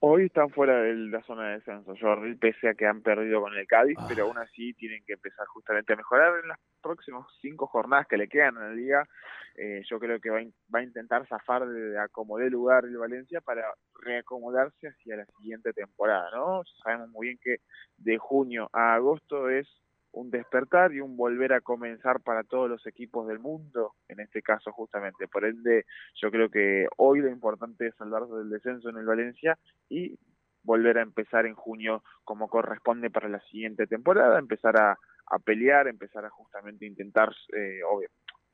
Hoy 0.03 0.25
están 0.25 0.49
fuera 0.49 0.81
de 0.81 0.95
la 0.95 1.21
zona 1.21 1.49
de 1.49 1.53
descenso, 1.57 1.93
Jordi, 2.01 2.33
pese 2.33 2.67
a 2.67 2.73
que 2.73 2.87
han 2.87 3.03
perdido 3.03 3.39
con 3.39 3.55
el 3.55 3.67
Cádiz, 3.67 3.99
ah. 3.99 4.05
pero 4.09 4.23
aún 4.23 4.37
así 4.39 4.73
tienen 4.73 5.03
que 5.05 5.13
empezar 5.13 5.45
justamente 5.45 5.93
a 5.93 5.95
mejorar 5.95 6.39
en 6.41 6.47
las 6.47 6.57
próximas 6.81 7.27
cinco 7.39 7.67
jornadas 7.67 8.07
que 8.07 8.17
le 8.17 8.27
quedan 8.27 8.55
en 8.55 8.61
la 8.63 8.73
liga. 8.73 9.07
Eh, 9.53 9.83
yo 9.87 9.99
creo 9.99 10.19
que 10.19 10.31
va, 10.31 10.39
va, 10.73 10.79
a 10.79 10.83
intentar 10.83 11.27
zafar 11.27 11.67
de 11.67 11.99
acomodar 11.99 12.49
lugar 12.49 12.85
el 12.85 12.97
Valencia 12.97 13.41
para 13.41 13.63
reacomodarse 13.93 14.87
hacia 14.87 15.17
la 15.17 15.25
siguiente 15.37 15.71
temporada, 15.71 16.31
¿no? 16.31 16.63
Sabemos 16.83 17.09
muy 17.09 17.27
bien 17.27 17.39
que 17.39 17.57
de 17.97 18.17
junio 18.17 18.71
a 18.73 18.95
agosto 18.95 19.51
es 19.51 19.67
un 20.13 20.29
despertar 20.29 20.93
y 20.93 20.99
un 20.99 21.15
volver 21.15 21.53
a 21.53 21.61
comenzar 21.61 22.21
para 22.21 22.43
todos 22.43 22.69
los 22.69 22.85
equipos 22.85 23.27
del 23.27 23.39
mundo, 23.39 23.93
en 24.07 24.19
este 24.19 24.41
caso 24.41 24.71
justamente. 24.71 25.27
Por 25.27 25.45
ende, 25.45 25.85
yo 26.15 26.31
creo 26.31 26.49
que 26.49 26.87
hoy 26.97 27.21
lo 27.21 27.29
importante 27.29 27.87
es 27.87 27.95
salvarse 27.95 28.33
del 28.33 28.49
descenso 28.49 28.89
en 28.89 28.97
el 28.97 29.05
Valencia 29.05 29.57
y 29.89 30.17
volver 30.63 30.97
a 30.97 31.01
empezar 31.01 31.45
en 31.45 31.55
junio 31.55 32.03
como 32.23 32.47
corresponde 32.47 33.09
para 33.09 33.29
la 33.29 33.39
siguiente 33.41 33.87
temporada, 33.87 34.37
empezar 34.37 34.77
a, 34.77 34.97
a 35.27 35.39
pelear, 35.39 35.87
empezar 35.87 36.25
a 36.25 36.29
justamente 36.29 36.85
intentar 36.85 37.33
eh, 37.55 37.79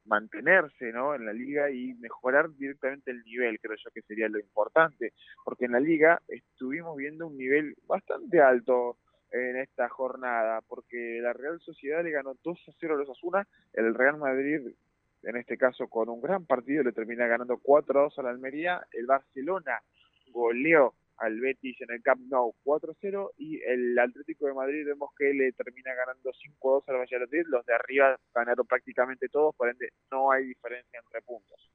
mantenerse 0.06 0.92
¿no? 0.94 1.16
en 1.16 1.26
la 1.26 1.34
liga 1.34 1.70
y 1.70 1.94
mejorar 1.96 2.50
directamente 2.56 3.12
el 3.12 3.24
nivel, 3.24 3.60
creo 3.60 3.76
yo 3.76 3.92
que 3.92 4.02
sería 4.04 4.30
lo 4.30 4.40
importante, 4.40 5.14
porque 5.44 5.66
en 5.66 5.74
la 5.74 5.80
liga 5.80 6.22
estuvimos 6.28 6.96
viendo 6.96 7.28
un 7.28 7.38
nivel 7.38 7.76
bastante 7.86 8.42
alto 8.42 8.98
en 9.32 9.58
esta 9.58 9.90
jornada, 9.90 10.62
porque 10.68 11.20
la 11.22 11.34
Real 11.34 11.60
Sociedad 11.60 12.04
le 12.04 12.12
ganó 12.12 12.36
2 12.44 12.70
a 12.70 12.72
0 12.80 12.96
a 12.96 12.98
los 12.98 13.10
Asuna, 13.10 13.48
el 13.74 13.94
Real 13.94 14.18
Madrid, 14.18 14.62
en 15.24 15.36
este 15.38 15.58
caso 15.58 15.88
con 15.88 16.10
un 16.10 16.22
gran 16.22 16.46
partido, 16.46 16.84
le 16.84 16.92
termina 16.92 17.28
ganando 17.28 17.58
4 17.58 18.00
a 18.00 18.04
2 18.04 18.20
a 18.20 18.24
la 18.24 18.30
Almería, 18.30 18.86
el 18.92 19.06
Barcelona 19.06 19.82
goleó 20.32 20.94
al 21.18 21.40
Betis 21.40 21.82
en 21.82 21.92
el 21.92 22.02
Camp 22.04 22.22
Nou 22.30 22.54
4 22.64 22.92
a 22.92 22.96
0 23.02 23.34
y 23.38 23.60
el 23.64 23.98
Atlético 23.98 24.46
de 24.46 24.54
Madrid 24.54 24.86
vemos 24.86 25.10
que 25.18 25.34
le 25.34 25.52
termina 25.54 25.94
ganando 25.96 26.32
5 26.32 26.70
a 26.70 26.74
2 26.76 26.90
al 26.90 26.98
Valladolid, 26.98 27.46
los 27.48 27.66
de 27.66 27.74
arriba 27.74 28.20
ganaron 28.34 28.68
prácticamente 28.68 29.28
todos, 29.28 29.56
por 29.56 29.70
ende 29.70 29.90
no 30.12 30.32
hay 30.32 30.46
diferencia 30.46 31.00
entre 31.00 31.22
puntos. 31.22 31.72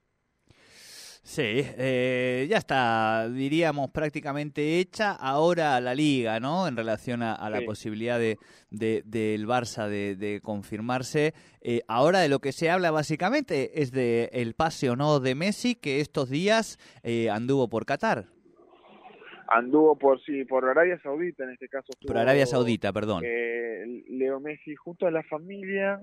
Sí, 1.24 1.42
eh, 1.44 2.48
ya 2.50 2.58
está, 2.58 3.28
diríamos, 3.28 3.90
prácticamente 3.90 4.80
hecha 4.80 5.12
ahora 5.12 5.80
la 5.80 5.94
liga, 5.94 6.40
¿no? 6.40 6.66
En 6.66 6.76
relación 6.76 7.22
a, 7.22 7.48
la 7.48 7.60
posibilidad 7.64 8.18
de, 8.18 8.38
del 8.70 9.46
Barça 9.46 9.88
de, 9.88 10.40
confirmarse. 10.42 11.32
Eh, 11.60 11.82
ahora 11.86 12.18
de 12.18 12.28
lo 12.28 12.40
que 12.40 12.50
se 12.50 12.70
habla 12.70 12.90
básicamente 12.90 13.82
es 13.82 13.92
de 13.92 14.30
el 14.32 14.54
pase 14.54 14.90
o 14.90 14.96
no 14.96 15.20
de 15.20 15.36
Messi, 15.36 15.76
que 15.76 16.00
estos 16.00 16.28
días 16.28 16.78
eh, 17.04 17.30
anduvo 17.30 17.68
por 17.68 17.86
Qatar. 17.86 18.31
Anduvo 19.54 19.96
por 19.96 20.20
sí, 20.22 20.44
por 20.44 20.64
Arabia 20.64 20.98
Saudita 21.02 21.44
en 21.44 21.50
este 21.50 21.68
caso. 21.68 21.92
Por 22.06 22.16
Arabia 22.16 22.46
Saudita, 22.46 22.92
perdón. 22.92 23.22
Leo 23.22 24.40
Messi 24.40 24.74
junto 24.74 25.06
a 25.06 25.10
la 25.10 25.22
familia. 25.24 26.00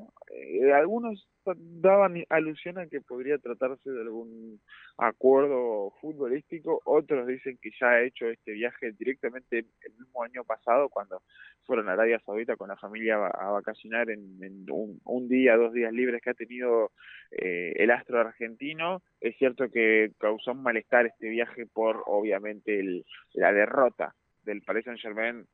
algunos 0.75 1.27
daban 1.45 2.23
alusión 2.29 2.77
a 2.77 2.87
que 2.87 3.01
podría 3.01 3.37
tratarse 3.37 3.89
de 3.89 4.01
algún 4.01 4.59
acuerdo 4.97 5.91
futbolístico, 6.01 6.81
otros 6.85 7.25
dicen 7.27 7.57
que 7.61 7.71
ya 7.79 7.87
ha 7.87 8.03
hecho 8.03 8.27
este 8.27 8.51
viaje 8.51 8.91
directamente 8.91 9.59
el 9.59 9.93
mismo 9.97 10.23
año 10.23 10.43
pasado 10.43 10.89
cuando 10.89 11.21
fueron 11.65 11.87
a 11.89 11.93
Arabia 11.93 12.19
Saudita 12.25 12.57
con 12.57 12.69
la 12.69 12.75
familia 12.75 13.15
a, 13.27 13.51
vacacionar 13.51 14.09
en, 14.09 14.65
un, 14.69 15.27
día, 15.29 15.55
dos 15.55 15.73
días 15.73 15.93
libres 15.93 16.21
que 16.21 16.31
ha 16.31 16.33
tenido 16.33 16.91
eh, 17.31 17.73
el 17.77 17.91
astro 17.91 18.19
argentino. 18.19 19.01
Es 19.21 19.37
cierto 19.37 19.69
que 19.69 20.11
causó 20.17 20.51
un 20.51 20.63
malestar 20.63 21.05
este 21.05 21.29
viaje 21.29 21.65
por 21.67 22.03
obviamente 22.07 23.03
la 23.39 23.53
derrota 23.53 24.13
del 24.43 24.61
Paris 24.61 24.85
Saint 24.85 24.99
Germain 24.99 25.45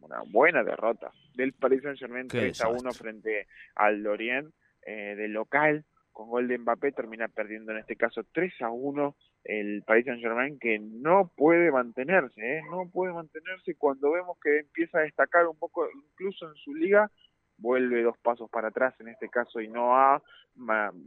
una 0.00 0.22
buena 0.30 0.62
derrota 0.62 1.12
del 1.34 1.52
Paris 1.54 1.82
Saint 1.82 1.98
Germain 1.98 2.28
3 2.28 2.60
a 2.62 2.68
1 2.68 2.92
frente 2.92 3.46
al 3.74 4.02
Lorient 4.02 4.52
eh, 4.86 5.14
de 5.16 5.28
local 5.28 5.84
con 6.12 6.28
gol 6.28 6.48
de 6.48 6.58
Mbappé 6.58 6.92
termina 6.92 7.28
perdiendo 7.28 7.72
en 7.72 7.78
este 7.78 7.96
caso 7.96 8.22
3 8.32 8.62
a 8.62 8.70
1 8.70 9.16
el 9.44 9.82
Paris 9.86 10.06
Saint 10.06 10.20
Germain 10.20 10.58
que 10.58 10.78
no 10.80 11.32
puede 11.36 11.70
mantenerse, 11.70 12.40
¿eh? 12.40 12.62
no 12.70 12.90
puede 12.90 13.12
mantenerse 13.12 13.76
cuando 13.76 14.12
vemos 14.12 14.36
que 14.42 14.58
empieza 14.58 14.98
a 14.98 15.02
destacar 15.02 15.46
un 15.46 15.58
poco 15.58 15.88
incluso 15.90 16.48
en 16.48 16.54
su 16.56 16.74
liga 16.74 17.10
vuelve 17.56 18.02
dos 18.02 18.18
pasos 18.18 18.50
para 18.50 18.68
atrás 18.68 18.94
en 19.00 19.08
este 19.08 19.28
caso 19.28 19.60
y 19.60 19.68
no 19.68 19.96
ha 19.96 20.22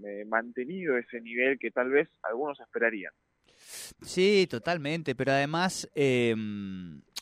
eh, 0.05 0.25
mantenido 0.25 0.97
ese 0.97 1.19
nivel 1.21 1.59
que 1.59 1.71
tal 1.71 1.89
vez 1.89 2.09
algunos 2.23 2.59
esperarían. 2.59 3.13
Sí, 4.01 4.47
totalmente, 4.49 5.15
pero 5.15 5.31
además 5.31 5.89
eh, 5.95 6.35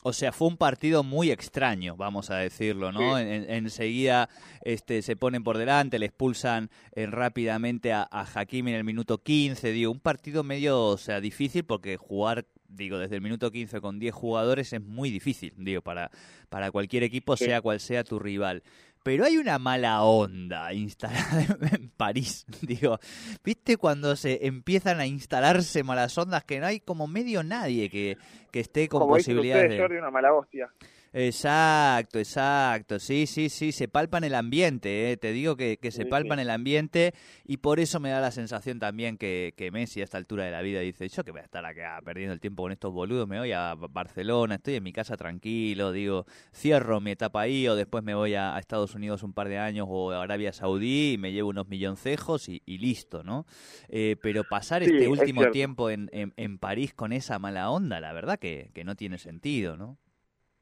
o 0.02 0.12
sea, 0.12 0.32
fue 0.32 0.48
un 0.48 0.56
partido 0.56 1.02
muy 1.02 1.30
extraño, 1.30 1.96
vamos 1.96 2.30
a 2.30 2.36
decirlo, 2.36 2.90
¿no? 2.90 3.18
enseguida 3.18 4.30
este, 4.62 5.02
se 5.02 5.16
ponen 5.16 5.44
por 5.44 5.58
delante, 5.58 5.98
le 5.98 6.06
expulsan 6.06 6.70
eh, 6.92 7.06
rápidamente 7.06 7.92
a, 7.92 8.08
a 8.10 8.26
Hakim 8.34 8.68
en 8.68 8.76
el 8.76 8.84
minuto 8.84 9.22
15, 9.22 9.72
digo, 9.72 9.92
un 9.92 10.00
partido 10.00 10.42
medio, 10.42 10.80
o 10.84 10.96
sea, 10.96 11.20
difícil 11.20 11.64
porque 11.64 11.96
jugar 11.96 12.46
digo, 12.68 12.98
desde 12.98 13.16
el 13.16 13.20
minuto 13.20 13.50
15 13.50 13.80
con 13.80 13.98
10 13.98 14.14
jugadores 14.14 14.72
es 14.72 14.82
muy 14.82 15.10
difícil, 15.10 15.52
digo, 15.56 15.82
para, 15.82 16.10
para 16.48 16.70
cualquier 16.70 17.02
equipo, 17.02 17.36
sea 17.36 17.60
cual 17.60 17.80
sea 17.80 18.04
tu 18.04 18.18
rival 18.18 18.62
pero 19.02 19.24
hay 19.24 19.38
una 19.38 19.58
mala 19.58 20.02
onda 20.02 20.72
instalada 20.72 21.46
en 21.72 21.90
París. 21.90 22.44
Digo, 22.62 22.98
¿viste 23.44 23.76
cuando 23.76 24.16
se 24.16 24.46
empiezan 24.46 25.00
a 25.00 25.06
instalarse 25.06 25.82
malas 25.82 26.16
ondas 26.18 26.44
que 26.44 26.60
no 26.60 26.66
hay 26.66 26.80
como 26.80 27.06
medio 27.06 27.42
nadie 27.42 27.88
que, 27.90 28.18
que 28.50 28.60
esté 28.60 28.88
con 28.88 29.06
posibilidades 29.08 29.70
de... 29.70 29.98
una 29.98 30.10
mala 30.10 30.32
hostia. 30.34 30.70
Exacto, 31.12 32.20
exacto. 32.20 33.00
Sí, 33.00 33.26
sí, 33.26 33.48
sí, 33.48 33.72
se 33.72 33.88
palpan 33.88 34.22
el 34.22 34.34
ambiente, 34.36 35.10
¿eh? 35.10 35.16
te 35.16 35.32
digo 35.32 35.56
que, 35.56 35.76
que 35.78 35.90
se 35.90 36.06
palpan 36.06 36.38
el 36.38 36.50
ambiente 36.50 37.14
y 37.44 37.56
por 37.56 37.80
eso 37.80 37.98
me 37.98 38.10
da 38.10 38.20
la 38.20 38.30
sensación 38.30 38.78
también 38.78 39.18
que, 39.18 39.52
que, 39.56 39.72
Messi 39.72 40.02
a 40.02 40.04
esta 40.04 40.18
altura 40.18 40.44
de 40.44 40.52
la 40.52 40.62
vida 40.62 40.78
dice, 40.80 41.08
yo 41.08 41.24
que 41.24 41.32
voy 41.32 41.40
a 41.40 41.44
estar 41.44 41.66
acá 41.66 42.00
perdiendo 42.04 42.32
el 42.32 42.38
tiempo 42.38 42.62
con 42.62 42.70
estos 42.70 42.92
boludos, 42.92 43.26
me 43.26 43.40
voy 43.40 43.50
a 43.50 43.74
Barcelona, 43.74 44.54
estoy 44.54 44.76
en 44.76 44.84
mi 44.84 44.92
casa 44.92 45.16
tranquilo, 45.16 45.90
digo, 45.90 46.26
cierro 46.54 47.00
mi 47.00 47.10
etapa 47.10 47.40
ahí 47.40 47.66
o 47.66 47.74
después 47.74 48.04
me 48.04 48.14
voy 48.14 48.34
a, 48.34 48.56
Estados 48.60 48.94
Unidos 48.94 49.24
un 49.24 49.32
par 49.32 49.48
de 49.48 49.58
años 49.58 49.88
o 49.90 50.12
a 50.12 50.22
Arabia 50.22 50.52
Saudí 50.52 51.14
y 51.14 51.18
me 51.18 51.32
llevo 51.32 51.48
unos 51.48 51.66
milloncejos 51.66 52.48
y, 52.48 52.62
y 52.66 52.78
listo, 52.78 53.24
¿no? 53.24 53.46
Eh, 53.88 54.16
pero 54.22 54.44
pasar 54.44 54.84
este 54.84 55.08
último 55.08 55.50
tiempo 55.50 55.90
en, 55.90 56.08
en, 56.12 56.32
en, 56.36 56.58
París 56.58 56.94
con 56.94 57.12
esa 57.12 57.40
mala 57.40 57.70
onda, 57.70 57.98
la 57.98 58.12
verdad 58.12 58.38
que, 58.38 58.70
que 58.74 58.84
no 58.84 58.94
tiene 58.94 59.18
sentido, 59.18 59.76
¿no? 59.76 59.98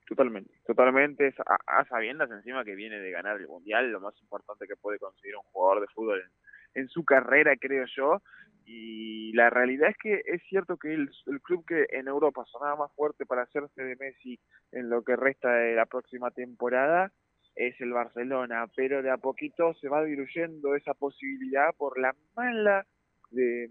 Totalmente, 0.08 0.54
totalmente, 0.66 1.34
a, 1.66 1.84
sabiendas 1.84 2.30
encima 2.30 2.64
que 2.64 2.74
viene 2.74 2.98
de 2.98 3.10
ganar 3.10 3.36
el 3.36 3.46
Mundial, 3.46 3.92
lo 3.92 4.00
más 4.00 4.18
importante 4.22 4.66
que 4.66 4.74
puede 4.74 4.98
conseguir 4.98 5.36
un 5.36 5.42
jugador 5.52 5.82
de 5.82 5.92
fútbol 5.94 6.24
en, 6.72 6.88
su 6.88 7.04
carrera, 7.04 7.54
creo 7.60 7.84
yo, 7.94 8.22
y 8.64 9.34
la 9.34 9.50
realidad 9.50 9.90
es 9.90 9.98
que 9.98 10.22
es 10.24 10.42
cierto 10.48 10.78
que 10.78 10.94
el, 10.94 11.10
club 11.42 11.62
que 11.66 11.86
en 11.90 12.08
Europa 12.08 12.42
sonaba 12.46 12.76
más 12.76 12.94
fuerte 12.94 13.26
para 13.26 13.42
hacerse 13.42 13.82
de 13.82 13.96
Messi 13.96 14.40
en 14.72 14.88
lo 14.88 15.02
que 15.02 15.14
resta 15.14 15.52
de 15.52 15.74
la 15.74 15.84
próxima 15.84 16.30
temporada 16.30 17.12
es 17.54 17.78
el 17.78 17.92
Barcelona, 17.92 18.66
pero 18.74 19.02
de 19.02 19.10
a 19.10 19.18
poquito 19.18 19.74
se 19.74 19.90
va 19.90 20.02
diluyendo 20.04 20.74
esa 20.74 20.94
posibilidad 20.94 21.74
por 21.76 21.98
la 21.98 22.14
mala 22.34 22.86
de 23.30 23.68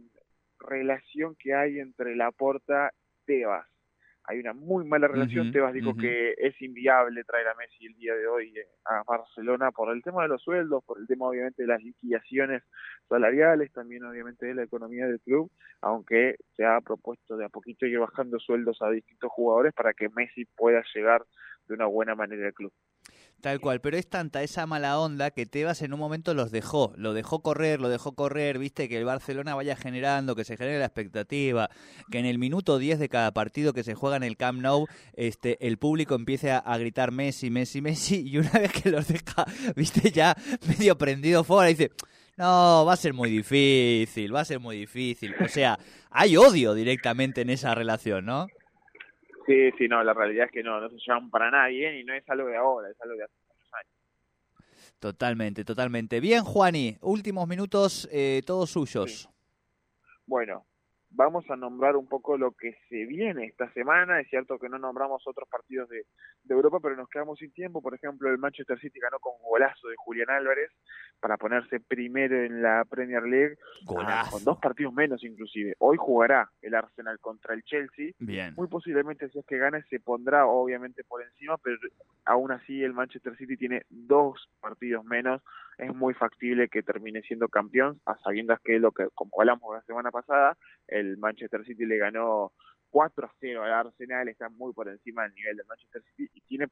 relación 0.60 1.36
que 1.36 1.56
hay 1.56 1.80
entre 1.80 2.16
Laporta 2.16 2.92
y 2.94 3.26
Tebas 3.26 3.68
hay 4.28 4.40
una 4.40 4.54
muy 4.54 4.86
mala 4.86 5.08
relación. 5.08 5.52
Tebas 5.54 5.74
dijo 5.74 5.96
que 5.96 6.36
es 6.38 6.62
inviable 6.62 7.24
traer 7.24 7.48
a 7.48 7.56
Messi 7.56 7.86
el 7.86 7.96
día 7.96 8.14
de 8.14 8.28
hoy 8.28 8.54
eh, 8.58 8.68
a 8.86 9.02
Barcelona 9.04 9.72
por 9.72 9.90
el 9.96 10.04
tema 10.04 10.24
de 10.24 10.28
los 10.28 10.42
sueldos, 10.42 10.84
por 10.84 11.00
el 11.00 11.08
tema 11.08 11.28
obviamente 11.28 11.64
de 11.64 11.70
las 11.70 11.82
liquidaciones 11.82 12.62
salariales, 13.08 13.72
también 13.72 14.04
obviamente 14.04 14.46
de 14.46 14.54
la 14.54 14.64
economía 14.64 15.08
del 15.08 15.22
club, 15.22 15.50
aunque 15.82 16.36
se 16.58 16.66
ha 16.66 16.82
propuesto 16.82 17.38
de 17.38 17.46
a 17.46 17.50
poquito 17.50 17.86
ir 17.86 18.00
bajando 18.00 18.38
sueldos 18.38 18.82
a 18.82 18.90
distintos 18.90 19.32
jugadores 19.32 19.74
para 19.74 19.94
que 19.94 20.10
Messi 20.10 20.44
pueda 20.58 20.84
llegar 20.94 21.24
de 21.68 21.76
una 21.76 21.86
buena 21.86 22.14
manera 22.14 22.48
al 22.48 22.54
club. 22.54 22.74
Tal 23.42 23.60
cual, 23.60 23.82
pero 23.82 23.98
es 23.98 24.08
tanta 24.08 24.42
esa 24.42 24.66
mala 24.66 25.00
onda 25.00 25.30
que 25.30 25.46
Tebas 25.46 25.84
en 25.84 25.94
un 25.94 26.00
momento 26.00 26.34
los 26.34 26.50
dejó, 26.50 26.92
lo 26.98 27.14
dejó 27.14 27.44
correr, 27.44 27.80
lo 27.80 27.88
dejó 27.88 28.14
correr, 28.14 28.58
viste, 28.58 28.90
que 28.90 28.98
el 28.98 29.06
Barcelona 29.06 29.54
vaya 29.54 29.76
generando, 29.76 30.36
que 30.36 30.44
se 30.44 30.58
genere 30.58 30.80
la 30.80 30.86
expectativa, 30.86 31.70
que 32.10 32.18
en 32.18 32.26
el 32.26 32.40
minuto 32.40 32.80
10 32.80 32.98
de 32.98 33.10
cada 33.10 33.32
partido 33.32 33.74
que 33.74 33.84
se 33.84 33.94
juega 33.94 34.18
en 34.18 34.24
el 34.24 34.38
Camp 34.38 34.60
Nou, 34.60 34.88
este, 35.14 35.66
el 35.66 35.78
público 35.78 36.16
empiece 36.16 36.52
a, 36.52 36.78
gritar 36.80 37.12
Messi, 37.12 37.52
Messi, 37.52 37.80
Messi, 37.80 38.28
y 38.28 38.40
una 38.40 38.52
vez 38.52 38.72
que 38.72 38.90
los 38.90 39.08
deja, 39.08 39.46
viste, 39.76 40.12
ya 40.12 40.36
medio 40.68 40.98
prendido 40.98 41.44
fuera, 41.44 41.70
dice, 41.70 41.92
No, 42.38 42.86
va 42.86 42.94
a 42.94 42.98
ser 42.98 43.14
muy 43.14 43.30
difícil, 43.30 44.34
va 44.34 44.42
a 44.42 44.46
ser 44.46 44.60
muy 44.60 44.78
difícil. 44.78 45.36
O 45.44 45.48
sea, 45.48 45.78
hay 46.10 46.38
odio 46.38 46.74
directamente 46.74 47.42
en 47.42 47.52
esa 47.52 47.76
relación, 47.76 48.26
¿no? 48.26 48.48
Sí, 49.48 49.72
sí, 49.78 49.88
no, 49.88 50.04
la 50.04 50.14
realidad 50.14 50.48
es 50.48 50.52
que 50.52 50.62
no, 50.62 50.82
no 50.82 50.90
se 50.90 50.98
llevan 50.98 51.30
para 51.30 51.50
nadie 51.50 52.02
y 52.02 52.04
no 52.04 52.14
es 52.14 52.30
algo 52.30 52.50
de 52.50 52.58
ahora, 52.58 52.90
es 52.90 53.02
algo 53.02 53.16
de 53.16 53.24
hace 53.24 53.34
muchos 53.48 53.74
años. 53.74 53.94
Totalmente, 55.00 55.64
totalmente. 55.64 56.20
Bien, 56.20 56.44
Juani, 56.44 56.98
últimos 57.02 57.48
minutos, 57.48 58.10
eh, 58.12 58.42
todos 58.46 58.70
suyos. 58.72 59.30
Bueno, 60.26 60.66
vamos 61.10 61.50
a 61.50 61.56
nombrar 61.56 61.96
un 61.96 62.08
poco 62.08 62.38
lo 62.38 62.52
que 62.52 62.76
se 62.90 63.06
viene 63.06 63.46
esta 63.46 63.72
semana. 63.74 64.20
Es 64.20 64.30
cierto 64.30 64.60
que 64.60 64.70
no 64.70 64.78
nombramos 64.78 65.26
otros 65.28 65.48
partidos 65.50 65.90
de, 65.90 66.06
Europa, 66.50 66.80
pero 66.82 66.96
nos 66.96 67.10
quedamos 67.10 67.40
sin 67.40 67.52
tiempo. 67.52 67.82
Por 67.82 67.94
ejemplo, 67.94 68.30
el 68.30 68.38
Manchester 68.38 68.80
City 68.80 69.00
ganó 69.00 69.20
con 69.20 69.34
golazo 69.44 69.90
de 69.90 69.96
Julián 69.98 70.30
Álvarez 70.30 70.72
para 71.20 71.38
ponerse 71.38 71.80
primero 71.80 72.42
en 72.42 72.62
la 72.62 72.86
Premier 72.86 73.24
League, 73.24 73.58
con 73.86 74.44
dos 74.44 74.58
partidos 74.60 74.94
menos 74.94 75.24
inclusive. 75.24 75.76
Hoy 75.80 75.98
jugará 75.98 76.50
el 76.62 76.74
Arsenal 76.74 77.20
contra 77.20 77.54
el 77.54 77.64
Chelsea. 77.64 78.12
Bien. 78.20 78.54
Muy 78.56 78.68
posiblemente 78.68 79.30
si 79.30 79.40
es 79.40 79.46
que 79.46 79.58
gane 79.58 79.84
se 79.90 80.00
pondrá 80.00 80.46
obviamente 80.46 81.04
por 81.04 81.22
encima, 81.22 81.58
pero 81.58 81.78
aún 82.26 82.52
así 82.52 82.84
el 82.84 82.94
Manchester 82.94 83.36
City 83.38 83.58
tiene 83.58 83.84
dos 83.90 84.50
partidos 84.62 85.04
menos. 85.06 85.42
Es 85.78 85.94
muy 85.94 86.14
factible 86.14 86.70
que 86.70 86.84
termine 86.84 87.22
siendo 87.22 87.50
campeón, 87.50 88.00
a 88.06 88.18
sabiendas 88.18 88.60
que 88.62 88.80
lo 88.80 88.92
que, 88.92 89.08
como 89.14 89.32
hablamos 89.40 89.76
la 89.76 89.82
semana 89.84 90.12
pasada, 90.12 90.58
el 90.88 91.18
Manchester 91.18 91.64
City 91.66 91.86
le 91.86 91.98
ganó 91.98 92.52
4 92.90 93.28
a 93.28 93.34
0 93.40 93.64
al 93.64 93.74
Arsenal, 93.74 94.28
está 94.28 94.50
muy 94.50 94.74
por 94.74 94.88
encima 94.88 95.24
del 95.24 95.36
nivel 95.36 95.58
del 95.58 95.68
Manchester 95.68 96.02
City 96.04 96.30
y 96.34 96.42
tiene 96.42 96.68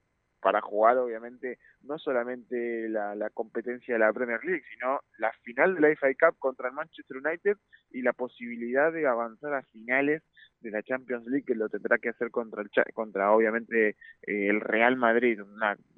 para 0.46 0.62
jugar 0.62 0.96
obviamente 1.00 1.58
no 1.82 1.98
solamente 1.98 2.88
la, 2.88 3.32
competencia 3.34 3.96
de 3.96 4.00
la 4.00 4.14
Premier 4.14 4.44
League, 4.44 4.62
sino 4.72 5.00
la 5.18 5.32
final 5.42 5.74
de 5.74 5.82
la 5.82 5.96
FA 5.96 6.10
Cup 6.14 6.38
contra 6.38 6.68
el 6.68 6.76
Manchester 6.76 7.18
United 7.18 7.58
y 7.90 8.04
la 8.04 8.14
posibilidad 8.14 8.94
de 8.94 9.08
avanzar 9.08 9.56
a 9.56 9.64
finales 9.64 10.22
de 10.60 10.70
la 10.70 10.84
Champions 10.84 11.26
League 11.26 11.46
que 11.48 11.56
lo 11.56 11.68
tendrá 11.68 11.98
que 11.98 12.10
hacer 12.10 12.30
contra 12.30 12.62
el, 12.62 12.70
contra 12.94 13.32
obviamente 13.32 13.90
eh, 13.90 14.48
el 14.50 14.62
Real 14.62 14.98
Madrid, 14.98 15.42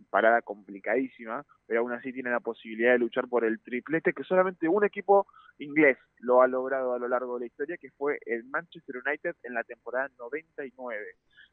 parada 0.10 0.42
complicadísima, 0.42 1.46
pero 1.66 1.82
aún 1.82 1.92
así 1.94 2.14
tiene 2.14 2.30
la 2.30 2.40
posibilidad 2.40 2.94
de 2.94 3.00
luchar 3.00 3.28
por 3.28 3.46
el 3.46 3.60
triplete 3.60 4.14
que 4.14 4.24
solamente 4.24 4.68
un 4.68 4.86
equipo 4.86 5.28
inglés 5.60 5.98
lo 6.20 6.42
ha 6.42 6.48
logrado 6.48 6.94
a 6.94 7.00
lo 7.00 7.08
largo 7.08 7.36
de 7.36 7.42
la 7.42 7.46
historia, 7.48 7.78
que 7.78 7.92
fue 7.92 8.20
el 8.26 8.44
Manchester 8.46 8.96
United 9.06 9.36
en 9.44 9.54
la 9.54 9.64
temporada 9.64 10.10
99. 10.18 11.06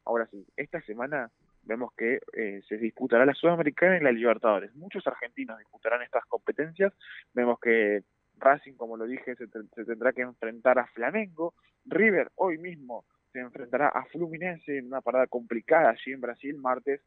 Ahora 0.05 0.27
sí, 0.27 0.45
esta 0.55 0.81
semana 0.81 1.29
vemos 1.63 1.91
que 1.97 2.19
eh, 2.33 2.61
se 2.67 2.77
disputará 2.77 3.25
la 3.25 3.33
Sudamericana 3.33 3.97
y 3.97 4.03
la 4.03 4.11
Libertadores. 4.11 4.73
Muchos 4.75 5.05
argentinos 5.07 5.57
disputarán 5.59 6.01
estas 6.01 6.25
competencias. 6.25 6.93
Vemos 7.33 7.59
que 7.59 8.03
Racing, 8.37 8.73
como 8.73 8.97
lo 8.97 9.05
dije, 9.05 9.35
se, 9.35 9.47
tendrá 9.85 10.13
que 10.13 10.21
enfrentar 10.21 10.79
a 10.79 10.87
Flamengo. 10.87 11.53
River 11.85 12.31
hoy 12.35 12.57
mismo 12.57 13.05
se 13.31 13.39
enfrentará 13.39 13.89
a 13.89 14.05
Fluminense 14.05 14.77
en 14.77 14.87
una 14.87 15.01
parada 15.01 15.27
complicada 15.27 15.89
allí 15.89 16.13
en 16.13 16.21
Brasil, 16.21 16.57
martes 16.57 17.01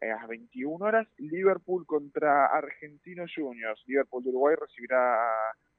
a 0.00 0.06
las 0.06 0.28
21 0.28 0.84
horas. 0.84 1.06
Liverpool 1.18 1.86
contra 1.86 2.46
Argentinos 2.46 3.32
Juniors. 3.34 3.82
Liverpool 3.86 4.22
de 4.22 4.30
Uruguay 4.30 4.56
recibirá 4.60 5.18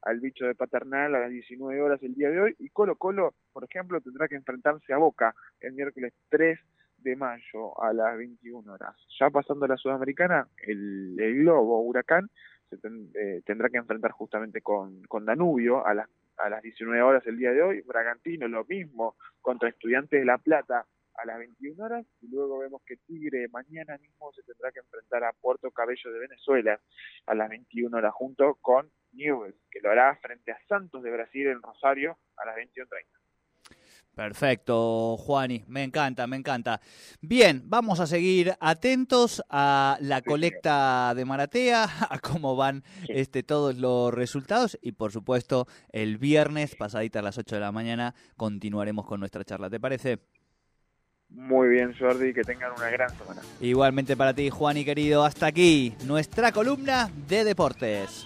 al 0.03 0.19
bicho 0.19 0.45
de 0.45 0.55
Paternal 0.55 1.15
a 1.15 1.19
las 1.19 1.29
19 1.29 1.81
horas 1.81 2.01
el 2.03 2.15
día 2.15 2.29
de 2.29 2.41
hoy. 2.41 2.55
Y 2.59 2.69
Colo 2.69 2.95
Colo, 2.95 3.33
por 3.53 3.63
ejemplo, 3.63 4.01
tendrá 4.01 4.27
que 4.27 4.35
enfrentarse 4.35 4.93
a 4.93 4.97
Boca 4.97 5.35
el 5.59 5.73
miércoles 5.73 6.13
3 6.29 6.59
de 6.97 7.15
mayo 7.15 7.81
a 7.81 7.93
las 7.93 8.17
21 8.17 8.71
horas. 8.71 8.95
Ya 9.19 9.29
pasando 9.29 9.65
a 9.65 9.69
la 9.69 9.77
Sudamericana, 9.77 10.47
el, 10.65 11.19
el 11.19 11.39
Globo 11.39 11.81
Huracán 11.81 12.29
se 12.69 12.77
eh, 13.15 13.41
tendrá 13.45 13.69
que 13.69 13.77
enfrentar 13.77 14.11
justamente 14.11 14.61
con, 14.61 15.03
con 15.03 15.25
Danubio 15.25 15.85
a 15.85 15.93
las, 15.93 16.07
a 16.37 16.49
las 16.49 16.61
19 16.61 17.01
horas 17.01 17.25
el 17.25 17.37
día 17.37 17.51
de 17.51 17.61
hoy. 17.61 17.81
Bragantino 17.81 18.47
lo 18.47 18.63
mismo 18.65 19.15
contra 19.41 19.69
Estudiantes 19.69 20.19
de 20.19 20.25
La 20.25 20.37
Plata 20.37 20.85
a 21.15 21.25
las 21.25 21.39
21 21.39 21.83
horas 21.83 22.05
y 22.21 22.27
luego 22.27 22.59
vemos 22.59 22.81
que 22.85 22.97
Tigre 22.97 23.47
mañana 23.49 23.97
mismo 23.97 24.31
se 24.33 24.43
tendrá 24.43 24.71
que 24.71 24.79
enfrentar 24.79 25.23
a 25.23 25.33
Puerto 25.33 25.71
Cabello 25.71 26.11
de 26.11 26.19
Venezuela 26.19 26.79
a 27.25 27.35
las 27.35 27.49
21 27.49 27.95
horas 27.95 28.13
junto 28.13 28.55
con 28.61 28.91
Newell's, 29.13 29.55
que 29.69 29.81
lo 29.81 29.91
hará 29.91 30.15
frente 30.21 30.51
a 30.51 30.59
Santos 30.67 31.03
de 31.03 31.11
Brasil 31.11 31.47
en 31.47 31.61
Rosario 31.61 32.17
a 32.37 32.45
las 32.45 32.55
21.30. 32.55 33.21
Perfecto, 34.15 35.15
Juani, 35.17 35.63
me 35.67 35.83
encanta, 35.83 36.27
me 36.27 36.35
encanta. 36.35 36.81
Bien, 37.21 37.63
vamos 37.65 38.01
a 38.01 38.07
seguir 38.07 38.53
atentos 38.59 39.41
a 39.49 39.97
la 40.01 40.21
colecta 40.21 41.13
de 41.15 41.23
Maratea, 41.23 41.85
a 42.09 42.19
cómo 42.19 42.57
van 42.57 42.83
este, 43.07 43.41
todos 43.41 43.77
los 43.77 44.13
resultados 44.13 44.77
y 44.81 44.91
por 44.91 45.13
supuesto 45.13 45.65
el 45.93 46.17
viernes, 46.17 46.75
pasadita 46.75 47.19
a 47.19 47.21
las 47.21 47.37
8 47.37 47.55
de 47.55 47.61
la 47.61 47.71
mañana, 47.71 48.13
continuaremos 48.35 49.05
con 49.05 49.21
nuestra 49.21 49.45
charla, 49.45 49.69
¿te 49.69 49.79
parece? 49.79 50.19
muy 51.33 51.69
bien, 51.69 51.95
Jordi, 51.97 52.33
que 52.33 52.43
tengan 52.43 52.71
una 52.77 52.89
gran 52.89 53.09
semana. 53.17 53.41
Igualmente 53.59 54.15
para 54.15 54.33
ti, 54.33 54.49
Juan 54.49 54.77
y 54.77 54.85
querido, 54.85 55.23
hasta 55.23 55.47
aquí 55.47 55.95
nuestra 56.05 56.51
columna 56.51 57.09
de 57.27 57.43
deportes. 57.43 58.25